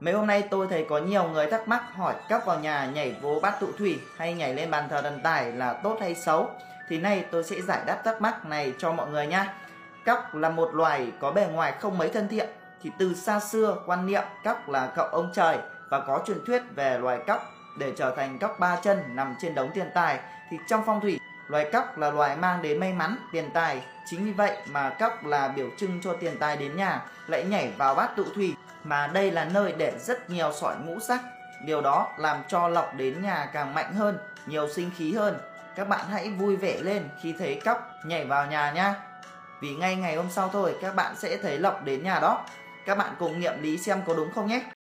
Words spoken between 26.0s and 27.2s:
cho tiền tài đến nhà,